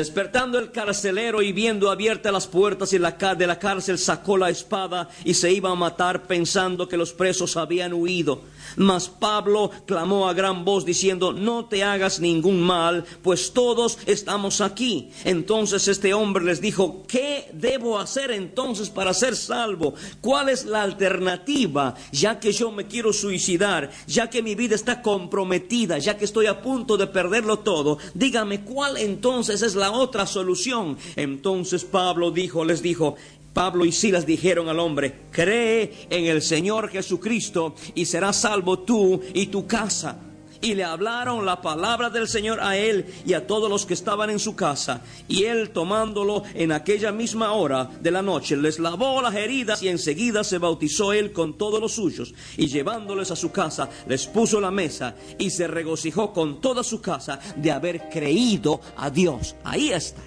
[0.00, 2.98] Despertando el carcelero y viendo abiertas las puertas de
[3.46, 7.92] la cárcel sacó la espada y se iba a matar pensando que los presos habían
[7.92, 8.40] huido.
[8.76, 14.62] Mas Pablo clamó a gran voz diciendo, no te hagas ningún mal, pues todos estamos
[14.62, 15.10] aquí.
[15.24, 19.94] Entonces este hombre les dijo, ¿qué debo hacer entonces para ser salvo?
[20.22, 21.94] ¿Cuál es la alternativa?
[22.12, 26.46] Ya que yo me quiero suicidar, ya que mi vida está comprometida, ya que estoy
[26.46, 30.96] a punto de perderlo todo, dígame cuál entonces es la otra solución.
[31.16, 33.16] Entonces Pablo dijo, les dijo,
[33.52, 39.20] Pablo y Silas dijeron al hombre, cree en el Señor Jesucristo y serás salvo tú
[39.34, 40.29] y tu casa.
[40.62, 44.28] Y le hablaron la palabra del Señor a él y a todos los que estaban
[44.28, 45.02] en su casa.
[45.26, 49.88] Y él tomándolo en aquella misma hora de la noche, les lavó las heridas y
[49.88, 52.34] enseguida se bautizó él con todos los suyos.
[52.58, 57.00] Y llevándoles a su casa, les puso la mesa y se regocijó con toda su
[57.00, 59.56] casa de haber creído a Dios.
[59.64, 60.20] Ahí está.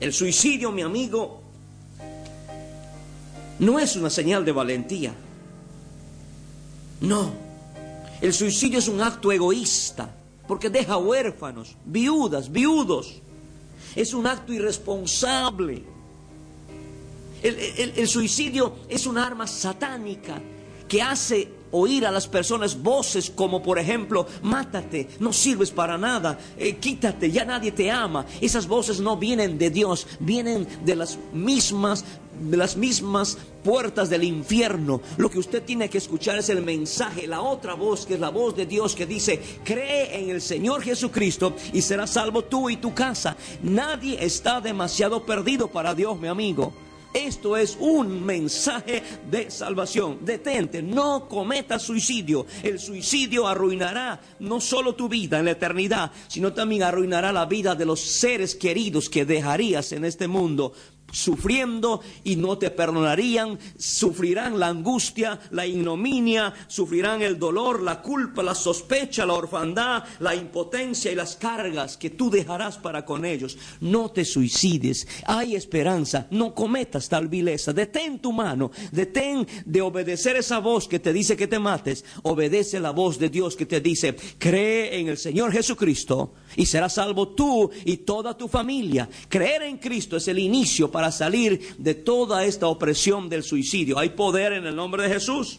[0.00, 1.42] El suicidio, mi amigo,
[3.58, 5.14] no es una señal de valentía.
[7.00, 7.43] No.
[8.24, 10.08] El suicidio es un acto egoísta
[10.48, 13.20] porque deja huérfanos, viudas, viudos.
[13.94, 15.84] Es un acto irresponsable.
[17.42, 20.40] El, el- suicidio es un arma satánica
[20.88, 26.38] que hace oír a las personas voces como por ejemplo, mátate, no sirves para nada,
[26.56, 28.24] eh, quítate, ya nadie te ama.
[28.40, 32.04] Esas voces no vienen de Dios, vienen de las mismas
[32.40, 35.00] de las mismas puertas del infierno.
[35.16, 38.30] Lo que usted tiene que escuchar es el mensaje, la otra voz, que es la
[38.30, 42.76] voz de Dios que dice, cree en el Señor Jesucristo y serás salvo tú y
[42.76, 43.36] tu casa.
[43.62, 46.72] Nadie está demasiado perdido para Dios, mi amigo.
[47.14, 50.18] Esto es un mensaje de salvación.
[50.22, 52.44] Detente, no cometas suicidio.
[52.60, 57.76] El suicidio arruinará no solo tu vida en la eternidad, sino también arruinará la vida
[57.76, 60.72] de los seres queridos que dejarías en este mundo
[61.14, 68.42] sufriendo y no te perdonarían, sufrirán la angustia, la ignominia, sufrirán el dolor, la culpa,
[68.42, 73.56] la sospecha, la orfandad, la impotencia y las cargas que tú dejarás para con ellos.
[73.80, 80.36] No te suicides, hay esperanza, no cometas tal vileza, detén tu mano, detén de obedecer
[80.36, 83.80] esa voz que te dice que te mates, obedece la voz de Dios que te
[83.80, 89.08] dice, cree en el Señor Jesucristo y serás salvo tú y toda tu familia.
[89.28, 93.98] Creer en Cristo es el inicio para salir de toda esta opresión del suicidio.
[93.98, 95.58] Hay poder en el nombre de Jesús.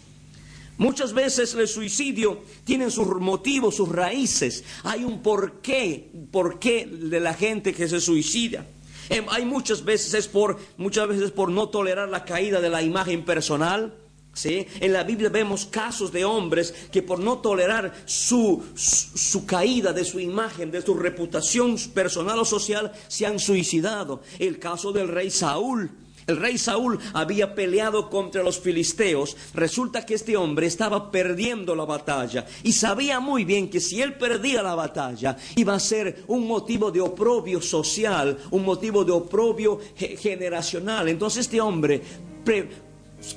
[0.78, 4.64] Muchas veces el suicidio tiene sus motivos, sus raíces.
[4.84, 8.66] Hay un porqué, porqué de la gente que se suicida.
[9.10, 12.82] Em, Hay muchas veces es por muchas veces por no tolerar la caída de la
[12.82, 13.94] imagen personal.
[14.36, 14.68] ¿Sí?
[14.80, 19.92] En la Biblia vemos casos de hombres que por no tolerar su, su, su caída
[19.94, 24.22] de su imagen, de su reputación personal o social, se han suicidado.
[24.38, 25.90] El caso del rey Saúl.
[26.28, 29.38] El rey Saúl había peleado contra los filisteos.
[29.54, 34.16] Resulta que este hombre estaba perdiendo la batalla y sabía muy bien que si él
[34.16, 39.80] perdía la batalla iba a ser un motivo de oprobio social, un motivo de oprobio
[39.96, 41.08] ge- generacional.
[41.10, 42.02] Entonces este hombre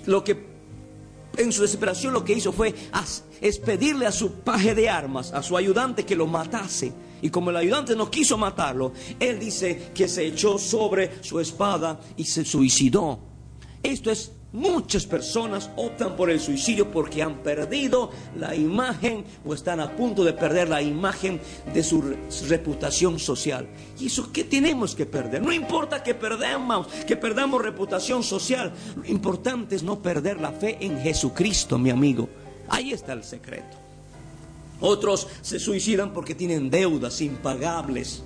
[0.06, 0.57] lo que
[1.38, 2.74] en su desesperación lo que hizo fue
[3.40, 6.92] es pedirle a su paje de armas, a su ayudante que lo matase.
[7.22, 12.00] Y como el ayudante no quiso matarlo, él dice que se echó sobre su espada
[12.16, 13.18] y se suicidó.
[13.82, 19.78] Esto es, muchas personas optan por el suicidio porque han perdido la imagen o están
[19.80, 21.40] a punto de perder la imagen
[21.74, 22.16] de su re-
[22.48, 23.68] reputación social.
[24.00, 25.42] ¿Y eso qué tenemos que perder?
[25.42, 28.72] No importa que perdamos, que perdamos reputación social.
[28.96, 32.28] Lo importante es no perder la fe en Jesucristo, mi amigo.
[32.68, 33.76] Ahí está el secreto.
[34.80, 38.22] Otros se suicidan porque tienen deudas impagables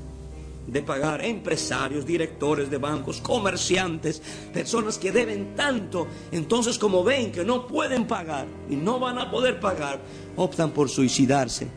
[0.67, 1.25] de pagar.
[1.25, 4.23] Empresarios, directores de bancos, comerciantes,
[4.53, 6.06] personas que deben tanto.
[6.31, 10.00] Entonces como ven que no pueden pagar y no van a poder pagar,
[10.37, 11.69] optan por suicidarse.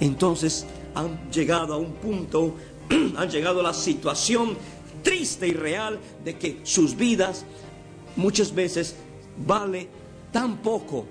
[0.00, 2.54] Entonces han llegado a un punto,
[3.16, 4.56] han llegado a la situación
[5.02, 7.44] triste y real de que sus vidas
[8.16, 8.96] muchas veces
[9.46, 9.88] vale
[10.32, 11.06] tan poco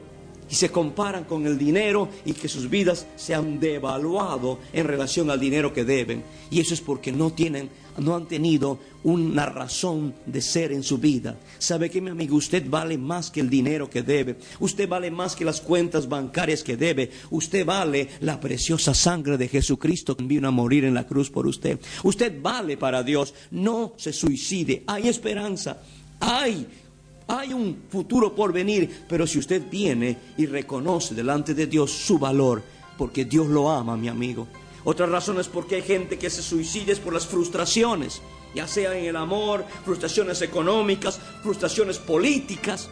[0.54, 5.32] y se comparan con el dinero y que sus vidas se han devaluado en relación
[5.32, 6.24] al dinero que deben.
[6.52, 11.00] Y eso es porque no tienen, no han tenido una razón de ser en su
[11.00, 11.40] vida.
[11.58, 12.36] ¿Sabe que mi amigo?
[12.36, 14.36] Usted vale más que el dinero que debe.
[14.60, 17.10] Usted vale más que las cuentas bancarias que debe.
[17.32, 21.48] Usted vale la preciosa sangre de Jesucristo que vino a morir en la cruz por
[21.48, 21.80] usted.
[22.04, 23.34] Usted vale para Dios.
[23.50, 24.84] No se suicide.
[24.86, 25.82] Hay esperanza.
[26.20, 26.68] Hay
[27.40, 32.20] hay un futuro por venir, pero si usted viene y reconoce delante de Dios su
[32.20, 32.62] valor,
[32.98, 34.48] porque Dios lo ama, mi amigo.
[34.84, 38.22] Otra razón es porque hay gente que se suicida es por las frustraciones,
[38.54, 42.90] ya sea en el amor, frustraciones económicas, frustraciones políticas.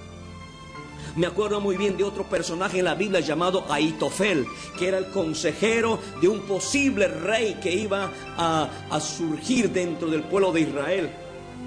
[1.17, 4.45] Me acuerdo muy bien de otro personaje en la Biblia llamado Aitofel,
[4.79, 10.23] que era el consejero de un posible rey que iba a, a surgir dentro del
[10.23, 11.11] pueblo de Israel,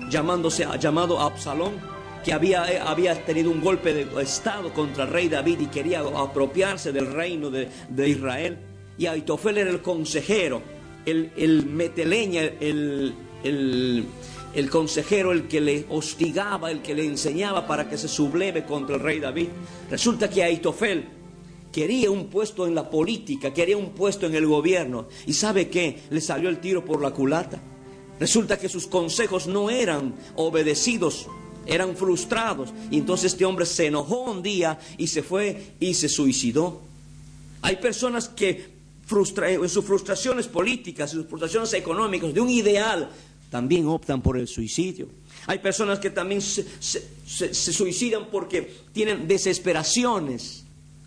[0.09, 1.94] llamándose, llamado Absalón
[2.25, 6.01] que había, eh, había tenido un golpe de estado contra el rey David y quería
[6.01, 8.59] apropiarse del reino de, Israel.
[8.97, 10.63] Y Aitofel era el consejero,
[11.05, 17.89] el, el meteleña, el, el, consejero, el que le hostigaba, el que le enseñaba para
[17.89, 19.49] que se subleve contra el rey David.
[19.91, 21.05] Resulta que Aitofel
[21.71, 25.09] quería un puesto en la política, quería un puesto en el gobierno.
[25.27, 25.99] ¿Y sabe qué?
[26.09, 27.61] Le salió el tiro por la culata.
[28.19, 31.27] Resulta que sus consejos no eran obedecidos
[31.67, 32.73] eran frustrados.
[32.91, 36.81] Y entonces este hombre se enojó un día y se fue y se suicidó.
[37.63, 38.75] Hay personas que
[39.11, 43.11] en sus frustraciones políticas, en sus frustraciones económicas, de un ideal,
[43.51, 45.09] también optan por el suicidio.
[45.47, 50.64] Hay personas que también se suicidan porque tienen desesperaciones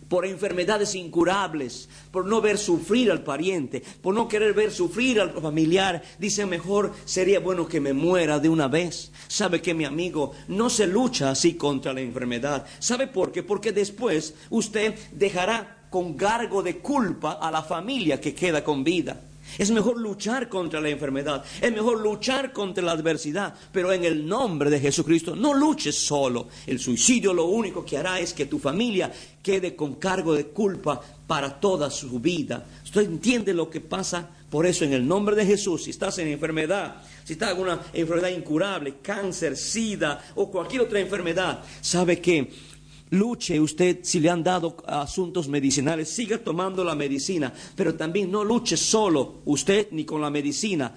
[0.08, 5.32] por enfermedades incurables, por no ver sufrir al pariente, por no querer ver sufrir al
[5.34, 9.12] familiar, dice mejor sería bueno que me muera de una vez.
[9.28, 12.66] ¿Sabe que mi amigo no se lucha así contra la enfermedad?
[12.80, 13.44] ¿Sabe por qué?
[13.44, 19.22] Porque después usted dejará con cargo de culpa a la familia que queda con vida.
[19.58, 24.28] Es mejor luchar contra la enfermedad, es mejor luchar contra la adversidad, pero en el
[24.28, 26.48] nombre de Jesucristo no luches solo.
[26.66, 29.12] El suicidio lo único que hará es que tu familia
[29.42, 32.66] quede con cargo de culpa para toda su vida.
[32.84, 34.30] ¿Usted entiende lo que pasa?
[34.50, 37.82] Por eso en el nombre de Jesús, si estás en enfermedad, si estás en una
[37.94, 42.50] enfermedad incurable, cáncer, sida o cualquier otra enfermedad, sabe que
[43.12, 48.44] Luche usted si le han dado asuntos medicinales, siga tomando la medicina, pero también no
[48.44, 50.94] luche solo usted ni con la medicina.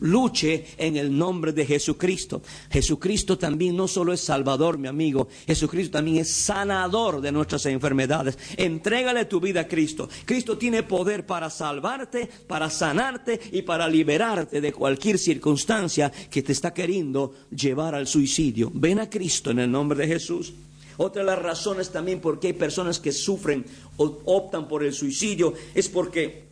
[0.00, 2.42] Luche en el nombre de Jesucristo.
[2.70, 8.36] Jesucristo también no solo es salvador, mi amigo, Jesucristo también es sanador de nuestras enfermedades.
[8.56, 10.08] Entrégale tu vida a Cristo.
[10.24, 16.50] Cristo tiene poder para salvarte, para sanarte y para liberarte de cualquier circunstancia que te
[16.50, 18.72] está queriendo llevar al suicidio.
[18.74, 20.52] Ven a Cristo en el nombre de Jesús.
[20.96, 23.64] Otra de las razones también por qué hay personas que sufren
[23.96, 26.44] o optan por el suicidio es porque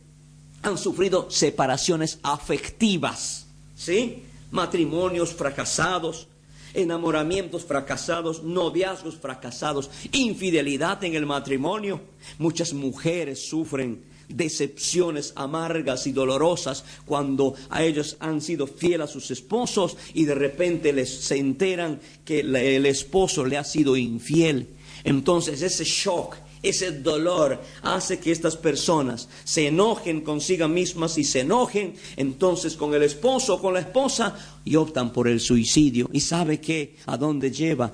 [0.63, 4.23] han sufrido separaciones afectivas, ¿sí?
[4.51, 6.27] Matrimonios fracasados,
[6.73, 12.01] enamoramientos fracasados, noviazgos fracasados, infidelidad en el matrimonio.
[12.37, 14.03] Muchas mujeres sufren
[14.33, 20.35] decepciones amargas y dolorosas cuando a ellos han sido fieles a sus esposos y de
[20.35, 24.67] repente les se enteran que el esposo le ha sido infiel.
[25.03, 31.41] Entonces ese shock, ese dolor hace que estas personas se enojen consigo mismas y se
[31.41, 36.09] enojen entonces con el esposo o con la esposa y optan por el suicidio.
[36.13, 36.95] ¿Y sabe qué?
[37.07, 37.91] ¿A dónde lleva?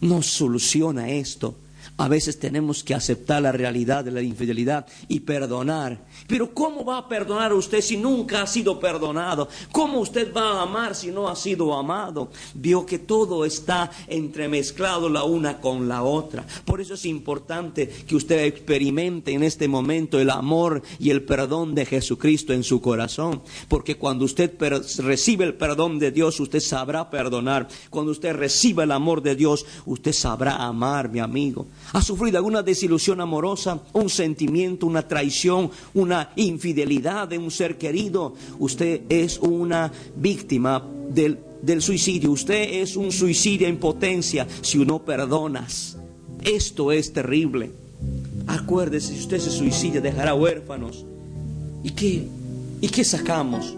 [0.00, 1.56] No soluciona esto
[2.00, 6.06] a veces tenemos que aceptar la realidad de la infidelidad y perdonar.
[6.26, 9.50] Pero ¿cómo va a perdonar usted si nunca ha sido perdonado?
[9.70, 12.30] ¿Cómo usted va a amar si no ha sido amado?
[12.54, 16.46] Vio que todo está entremezclado la una con la otra.
[16.64, 21.74] Por eso es importante que usted experimente en este momento el amor y el perdón
[21.74, 23.42] de Jesucristo en su corazón.
[23.68, 24.58] Porque cuando usted
[25.00, 27.68] recibe el perdón de Dios, usted sabrá perdonar.
[27.90, 32.62] Cuando usted reciba el amor de Dios, usted sabrá amar, mi amigo ha sufrido alguna
[32.62, 39.90] desilusión amorosa, un sentimiento, una traición, una infidelidad de un ser querido, usted es una
[40.16, 42.30] víctima del, del suicidio.
[42.30, 45.96] Usted es un suicidio en potencia si no perdonas.
[46.42, 47.72] Esto es terrible.
[48.46, 51.04] Acuérdese, si usted se suicida, dejará huérfanos.
[51.82, 52.28] ¿Y qué?
[52.80, 53.74] ¿Y qué sacamos?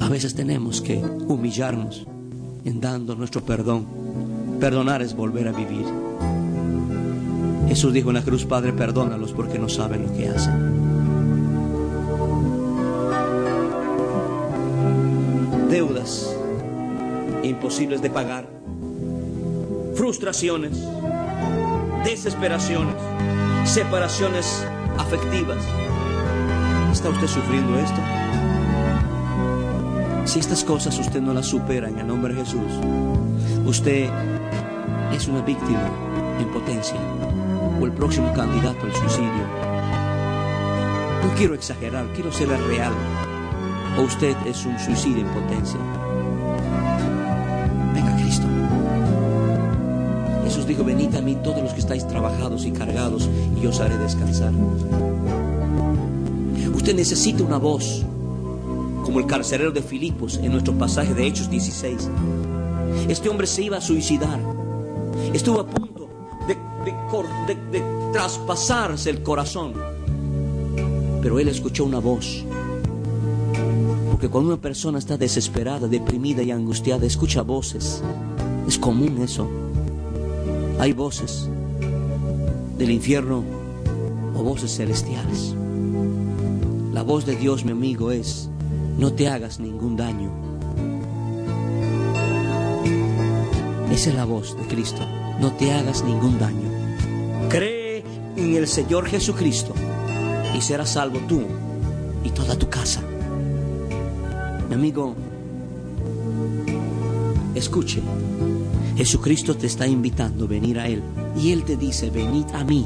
[0.00, 2.06] A veces tenemos que humillarnos
[2.64, 4.01] en dando nuestro perdón
[4.62, 5.84] Perdonar es volver a vivir.
[7.66, 10.78] Jesús dijo en la cruz, Padre, perdónalos porque no saben lo que hacen.
[15.68, 16.32] Deudas
[17.42, 18.46] imposibles de pagar,
[19.96, 20.78] frustraciones,
[22.04, 22.94] desesperaciones,
[23.64, 24.64] separaciones
[24.96, 25.58] afectivas.
[26.92, 28.00] ¿Está usted sufriendo esto?
[30.24, 32.70] Si estas cosas usted no las supera en el nombre de Jesús,
[33.66, 34.08] usted
[35.12, 35.90] es una víctima
[36.38, 36.96] en potencia
[37.80, 39.46] o el próximo candidato al suicidio.
[41.22, 42.92] No quiero exagerar, quiero ser real.
[43.98, 45.78] O usted es un suicidio en potencia.
[47.94, 48.46] Venga Cristo.
[50.44, 53.28] Jesús dijo, venid a mí todos los que estáis trabajados y cargados
[53.60, 54.52] y os haré descansar.
[56.74, 58.04] Usted necesita una voz
[59.04, 62.08] como el carcelero de Filipos en nuestro pasaje de Hechos 16.
[63.08, 64.61] Este hombre se iba a suicidar.
[65.32, 66.08] Estuvo a punto
[66.46, 69.72] de, traspasarse el corazón.
[71.22, 72.44] Pero él escuchó una voz.
[74.10, 78.02] Porque cuando una persona está desesperada, deprimida y angustiada, escucha voces.
[78.68, 79.48] Es común eso.
[80.78, 81.48] Hay voces
[82.76, 83.42] del infierno
[84.34, 85.54] o voces celestiales.
[86.92, 88.50] La voz de Dios, mi amigo, es,
[88.98, 90.30] no te hagas ningún daño.
[93.90, 95.02] Esa es la voz de Cristo,
[95.40, 96.68] no te hagas ningún daño.
[97.48, 98.04] Cree
[98.36, 99.74] en el Señor Jesucristo
[100.56, 101.42] y serás salvo tú
[102.24, 103.02] y toda tu casa.
[104.68, 105.14] Mi amigo,
[107.54, 108.00] escuche,
[108.96, 111.02] Jesucristo te está invitando a venir a Él
[111.36, 112.84] y Él te dice, venid a mí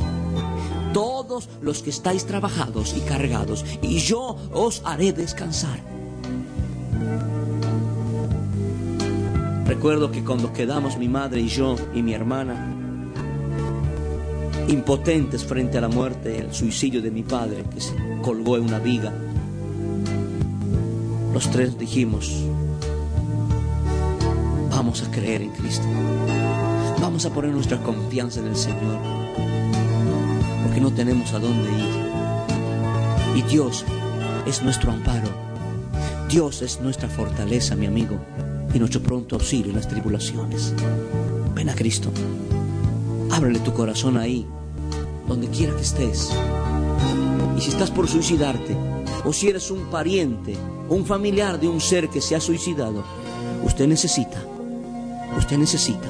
[0.96, 5.95] todos los que estáis trabajados y cargados, y yo os haré descansar.
[9.66, 12.54] Recuerdo que cuando quedamos mi madre y yo y mi hermana,
[14.68, 18.78] impotentes frente a la muerte, el suicidio de mi padre que se colgó en una
[18.78, 19.12] viga,
[21.34, 22.32] los tres dijimos,
[24.70, 25.86] vamos a creer en Cristo,
[27.00, 28.98] vamos a poner nuestra confianza en el Señor
[30.62, 32.06] porque no tenemos a dónde ir.
[33.36, 33.84] Y Dios
[34.46, 35.28] es nuestro amparo.
[36.28, 38.18] Dios es nuestra fortaleza, mi amigo,
[38.76, 40.74] y nuestro pronto auxilio en las tribulaciones.
[41.54, 42.10] Ven a Cristo.
[43.30, 44.46] Ábrele tu corazón ahí,
[45.26, 46.30] donde quiera que estés.
[47.56, 48.76] Y si estás por suicidarte,
[49.24, 50.56] o si eres un pariente
[50.88, 53.04] un familiar de un ser que se ha suicidado,
[53.64, 54.44] usted necesita,
[55.36, 56.08] usted necesita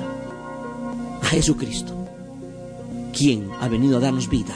[1.23, 1.95] a Jesucristo
[3.17, 4.55] quien ha venido a darnos vida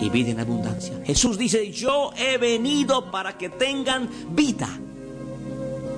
[0.00, 1.00] y vida en abundancia.
[1.04, 4.68] Jesús dice, yo he venido para que tengan vida.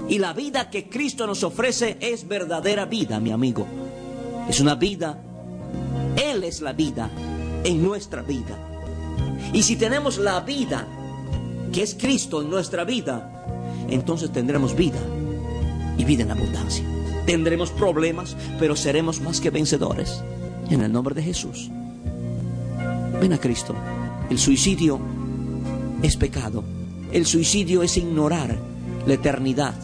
[0.08, 3.66] Y la vida que Cristo nos ofrece es verdadera vida, mi amigo.
[4.48, 5.20] Es una vida.
[6.16, 7.10] Él es la vida
[7.64, 8.56] en nuestra vida.
[9.52, 10.86] Y si tenemos la vida
[11.72, 13.32] que es Cristo en nuestra vida,
[13.88, 15.00] entonces tendremos vida
[15.98, 16.84] y vida en abundancia.
[17.26, 20.22] Tendremos problemas, pero seremos más que vencedores
[20.70, 21.70] en el nombre de Jesús.
[23.20, 23.74] Ven a Cristo.
[24.30, 25.00] El suicidio
[26.02, 26.62] es pecado.
[27.12, 28.56] El suicidio es ignorar
[29.06, 29.74] la eternidad.